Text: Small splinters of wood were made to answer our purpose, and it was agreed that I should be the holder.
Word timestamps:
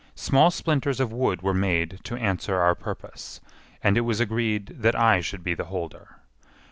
Small 0.15 0.49
splinters 0.49 0.99
of 0.99 1.13
wood 1.13 1.43
were 1.43 1.53
made 1.53 1.99
to 2.05 2.15
answer 2.15 2.55
our 2.55 2.73
purpose, 2.73 3.39
and 3.83 3.97
it 3.97 4.01
was 4.01 4.19
agreed 4.19 4.77
that 4.79 4.95
I 4.95 5.21
should 5.21 5.43
be 5.43 5.53
the 5.53 5.65
holder. 5.65 6.15